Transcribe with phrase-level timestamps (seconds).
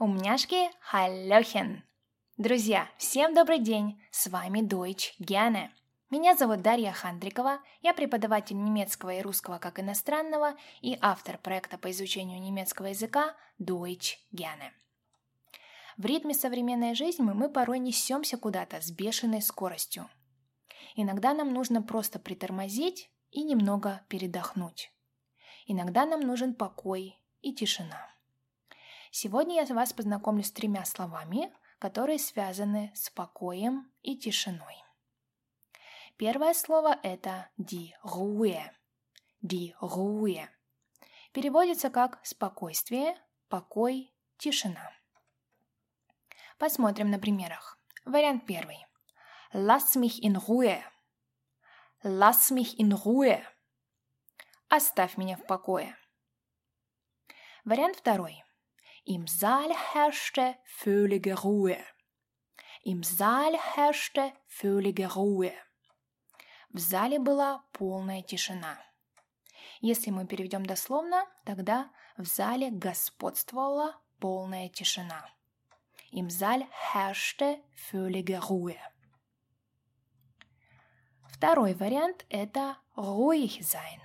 [0.00, 1.84] Умняшки, халлёхен!
[2.36, 4.02] Друзья, всем добрый день!
[4.10, 5.68] С вами Deutsch Gerne.
[6.10, 11.92] Меня зовут Дарья Хандрикова, я преподаватель немецкого и русского как иностранного и автор проекта по
[11.92, 14.72] изучению немецкого языка Deutsch Gerne.
[15.96, 20.10] В ритме современной жизни мы порой несемся куда-то с бешеной скоростью.
[20.96, 24.90] Иногда нам нужно просто притормозить и немного передохнуть.
[25.66, 28.13] Иногда нам нужен покой и тишина.
[29.16, 34.82] Сегодня я вас познакомлю с тремя словами, которые связаны с покоем и тишиной.
[36.16, 37.48] Первое слово– это.
[37.56, 38.60] Die Ruhe.
[41.32, 43.16] Переводится как «спокойствие»,
[43.48, 44.90] «покой», «тишина».
[46.58, 47.78] Посмотрим на примерах.
[48.04, 48.84] Вариант первый.
[49.52, 50.82] Lass mich in Ruhe.
[52.02, 53.44] Lass mich in Ruhe.
[54.68, 55.96] Оставь меня в покое.
[57.64, 58.44] Вариант второй.
[59.06, 61.76] Im Saal herrschte völlige Ruhe.
[62.84, 65.52] Im Saal herrschte völlige Ruhe.
[66.70, 68.78] В зале была полная тишина.
[69.82, 75.28] Если мы переведем дословно, тогда в зале господствовала полная тишина.
[76.10, 78.78] Im Saal herrschte völlige Ruhe.
[81.28, 84.00] Второй вариант– это ruhig sein.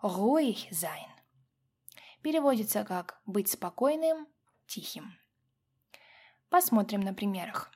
[0.00, 1.15] Ruhig sein
[2.25, 4.27] переводится как «быть спокойным,
[4.67, 5.17] тихим».
[6.49, 7.71] Посмотрим на примерах.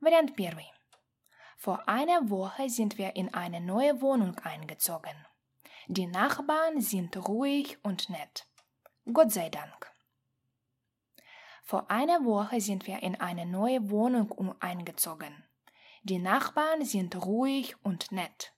[0.00, 0.72] Вариант первый.
[1.58, 5.26] Vor einer Woche sind wir in eine neue Wohnung eingezogen.
[5.88, 8.46] Die Nachbarn sind ruhig und nett.
[9.12, 9.90] Gott sei Dank.
[11.64, 15.44] Vor einer Woche sind wir in eine neue Wohnung eingezogen.
[16.02, 18.52] Die Nachbarn sind ruhig und nett.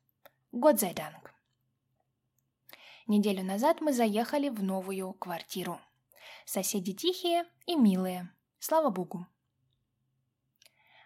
[0.52, 1.31] Gott sei Dank.
[3.05, 5.79] Неделю назад мы заехали в новую квартиру.
[6.45, 8.33] Соседи тихие и милые.
[8.59, 9.27] Слава Богу.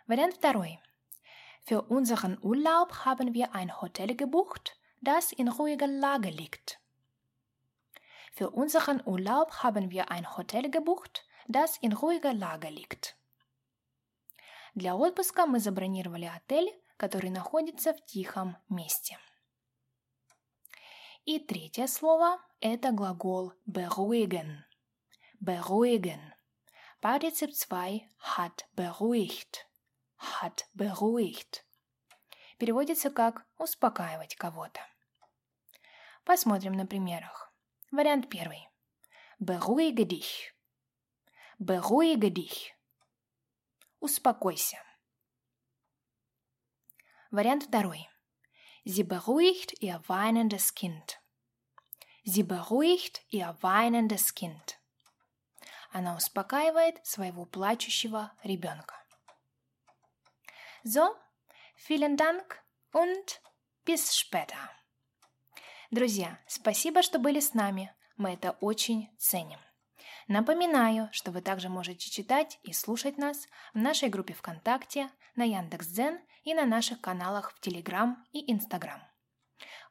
[0.06, 0.80] Вариант второй.
[1.68, 6.80] Für unseren Urlaub haben wir ein Hotel gebucht, das in ruhiger Lage liegt.
[8.32, 13.18] Für unseren Urlaub haben wir ein Hotel gebucht, das in ruhiger Lage liegt.
[14.76, 19.18] Для отпуска мы забронировали отель, который находится в тихом месте.
[21.28, 24.64] И третье слово– это глагол beruhigen.
[25.42, 26.22] Beruhigen.
[27.02, 28.08] Partizip 2
[28.38, 29.68] hat beruhigt.
[30.18, 31.66] Hat beruhigt.
[32.58, 34.80] Переводится как «успокаивать кого-то».
[36.24, 37.54] Посмотрим на примерах.
[37.92, 38.66] Вариант первый.
[39.38, 40.54] Beruhige dich.
[41.60, 42.74] Beruhige dich.
[44.00, 44.78] Успокойся.
[47.32, 48.08] Вариант второй.
[48.90, 51.20] Sie beruhigt ihr weinendes Kind.
[52.24, 54.80] Sie beruhigt ihr weinendes Kind.
[55.92, 58.96] Она успокаивает своего плачущего ребенка.
[60.86, 61.14] So,
[61.76, 63.42] vielen Dank und
[63.84, 64.70] bis später.
[65.92, 67.94] Друзья, спасибо, что были с нами.
[68.16, 69.60] Мы это очень ценим.
[70.28, 76.20] Напоминаю, что вы также можете читать и слушать нас в нашей группе ВКонтакте, на Яндекс.Дзен
[76.44, 79.02] и на наших каналах в Телеграм и Инстаграм.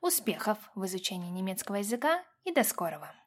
[0.03, 3.15] Успехов в изучении немецкого языка и до скорого!